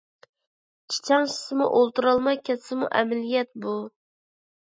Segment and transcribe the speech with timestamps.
[0.93, 3.77] چىچاڭشىسىمۇ، ئولتۇرالماي كەتسىمۇ ئەمەلىيەت بۇ.